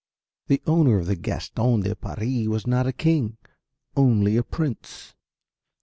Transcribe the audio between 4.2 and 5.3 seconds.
a prince.